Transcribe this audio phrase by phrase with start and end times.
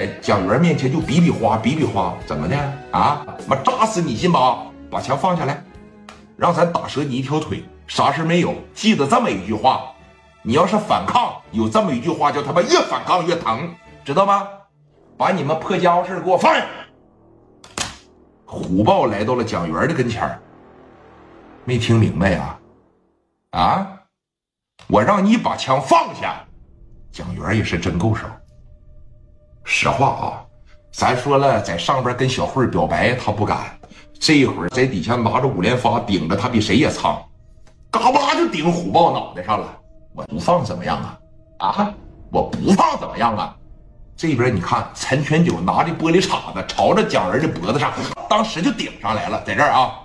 [0.00, 2.56] 在蒋元面前就比比划比比划，怎么的
[2.90, 3.22] 啊？
[3.46, 4.62] 妈扎死你信吧？
[4.90, 5.62] 把枪放下来，
[6.38, 8.54] 让咱打折你一条腿，啥事没有。
[8.72, 9.92] 记得这么一句话，
[10.40, 14.48] 你要是反抗，有这么一句话叫他妈越反抗越疼，知道吗？
[15.18, 16.64] 把你们破家伙事给我放下。
[18.46, 20.40] 虎豹来到了蒋元的跟前
[21.66, 22.58] 没听明白呀？
[23.50, 23.86] 啊！
[24.86, 26.42] 我让你把枪放下，
[27.12, 28.24] 蒋元也是真够手。
[29.72, 30.42] 实话啊，
[30.90, 33.78] 咱说了，在上边跟小慧表白，他不敢。
[34.18, 37.22] 这一会儿在底下拿着五连发顶着他，比谁也苍，
[37.88, 39.78] 嘎巴就顶虎豹脑袋上了。
[40.12, 41.18] 我不放怎么样啊？
[41.68, 41.94] 啊！
[42.32, 43.54] 我不放怎么样啊？
[44.16, 47.92] 这边你看，陈全九拿着玻璃碴子朝着蒋仁的脖子上，
[48.28, 49.40] 当时就顶上来了。
[49.46, 50.00] 在这儿啊，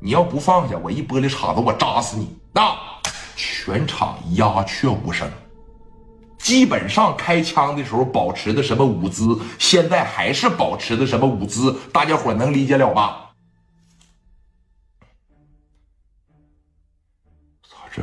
[0.00, 2.36] 你要不放下，我一玻璃碴子，我扎死你！
[2.52, 2.76] 那
[3.36, 5.30] 全场鸦雀无声。
[6.38, 11.74] 基本上开枪的时候保持的什么舞姿，现在还是保持的什么舞姿？
[11.92, 13.30] 大家伙能理解了吧？
[17.68, 18.02] 操，这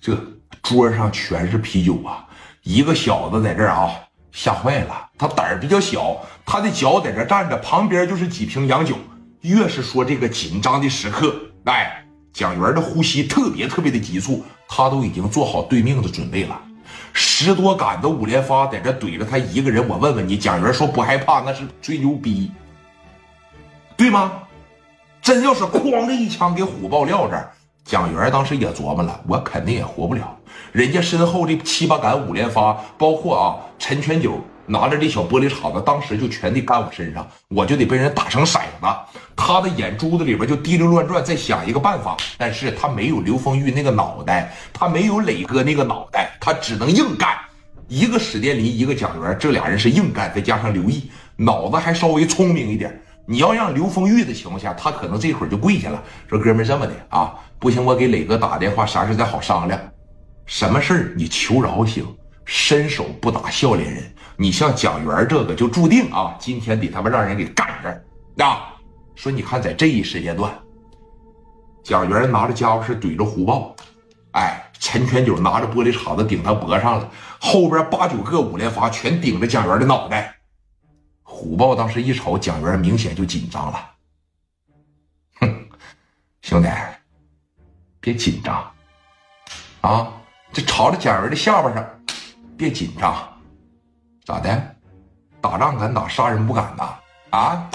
[0.00, 0.18] 这
[0.62, 2.26] 桌上全是啤酒啊！
[2.62, 3.90] 一个小子在这儿啊，
[4.32, 5.10] 吓坏了。
[5.18, 8.96] 他胆儿比较小，他的脚在这站着，旁边就是几瓶洋酒。
[9.42, 16.60] 越是说这个紧张的时刻，哎，蒋元的呼吸特别特别的急促，他都已经做好对命的准备了。
[17.12, 22.50] 十多杆子五连发在这怼着他一个人，我问问你，蒋元说不害怕那是吹牛逼，
[23.96, 24.32] 对吗？
[25.22, 27.52] 真要是哐的一枪给虎豹撂这儿，
[27.84, 30.36] 蒋元当时也琢磨了，我肯定也活不了。
[30.72, 38.86] 人家身后这七八杆五连发，包括啊陈全九拿着这小玻璃碴子，当时就全得干我身上，我就得被人打成筛子。
[39.36, 47.38] 他的眼珠子里边就滴溜乱转，在想一个办法，但是他没有刘丰玉那个脑袋，他没有磊哥那个脑袋，他只能硬干。
[47.86, 53.00] 一个史殿林，一个蒋元，这俩人是硬干，再加上刘毅，脑子还稍微聪明一点。
[53.26, 59.78] 你要让刘丰玉的情况下，他可能这会儿就跪下了，说：“哥们，这么的啊，不行，我给磊哥打电话，啥事再好商量。
[60.46, 62.04] 什么事儿你求饶行，
[62.44, 64.02] 伸手不打笑脸人。
[64.36, 68.74] 你像蒋元这个，就注定啊，今天得他妈让人给干这啊。”
[69.16, 70.50] 说，你看，在这一时间段，
[71.84, 73.76] 蒋元拿着家伙事怼着虎豹，
[74.32, 77.08] 哎，陈全九拿着玻璃碴子顶他脖上了，
[77.38, 80.34] 后边八九个五连发全顶着蒋元的脑袋。
[81.22, 83.90] 虎豹当时一瞅蒋元，明显就紧张了。
[85.38, 85.68] 哼，
[86.42, 86.68] 兄弟，
[88.00, 88.68] 别紧张
[89.82, 90.12] 啊！
[90.52, 91.86] 这朝着蒋元的下巴上，
[92.56, 93.14] 别紧张，
[94.24, 94.74] 咋的？
[95.40, 96.94] 打仗敢打，杀人不敢呐？
[97.30, 97.70] 啊？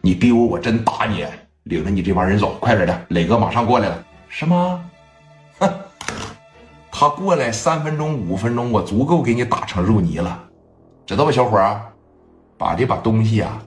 [0.00, 1.26] 你逼我，我真打你！
[1.64, 4.82] 领着你这帮人走，快点的，磊哥马上过来了，是吗？
[7.00, 10.38] 他过来三分钟、五分钟，我足够给你打成肉泥了，
[11.06, 11.80] 知道吧，小伙儿？
[12.58, 13.58] 把这把东西啊，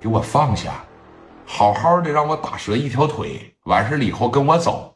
[0.00, 0.72] 给我放下，
[1.46, 4.92] 好好的让我打折一条腿，完事了以后跟我走。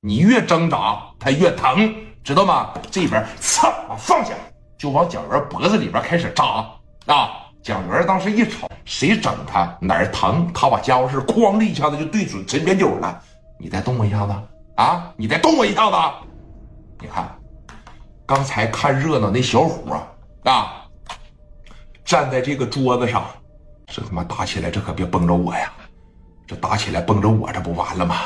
[0.00, 1.94] 你越挣扎，他越疼，
[2.24, 2.70] 知道吗？
[2.90, 4.32] 这边，操，放下，
[4.78, 6.64] 就往蒋元脖子里边开始扎
[7.08, 7.28] 啊！
[7.62, 10.50] 蒋元当时一瞅，谁整他哪儿疼？
[10.54, 13.22] 他把家伙事哐的一下子就对准陈全九了。
[13.58, 14.32] 你再动我一下子
[14.76, 15.12] 啊！
[15.14, 15.96] 你再动我一下子！
[17.00, 17.32] 你看，
[18.26, 20.82] 刚才看热闹那小伙啊啊，
[22.04, 23.24] 站在这个桌子上，
[23.86, 25.72] 这他妈打起来，这可别崩着我呀！
[26.46, 28.16] 这打起来崩着我，这不完了吗？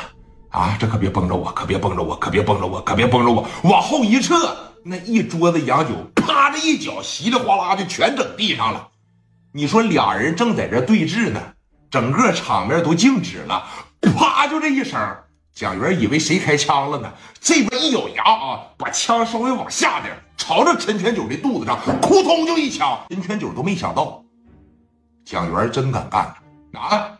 [0.49, 3.47] 啊，这可别崩着我，可别崩着我，可别崩着我，可别崩着我！
[3.63, 4.35] 往后一撤，
[4.83, 8.87] 那一桌子洋酒，啪的一脚，稀里哗啦就全整地上了。
[9.51, 11.39] 你说俩人正在这对峙呢，
[11.91, 13.63] 整个场面都静止了。
[14.01, 14.47] 啪！
[14.47, 14.99] 就这一声，
[15.53, 17.13] 蒋元以为谁开枪了呢？
[17.39, 22.99] 这边一咬牙啊，把枪稍微往下点，朝着陈全九的肚子上，扑通就一枪。
[23.09, 24.23] 陈全九都没想到，
[25.23, 26.33] 蒋元真敢干
[26.73, 27.19] 啊！